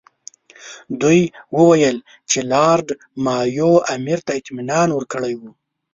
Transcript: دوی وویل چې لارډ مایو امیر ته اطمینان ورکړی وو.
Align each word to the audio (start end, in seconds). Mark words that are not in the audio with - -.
دوی 1.01 1.21
وویل 1.57 1.97
چې 2.29 2.39
لارډ 2.51 2.87
مایو 3.25 3.73
امیر 3.95 4.19
ته 4.25 4.31
اطمینان 4.39 4.89
ورکړی 4.93 5.33
وو. 5.39 5.51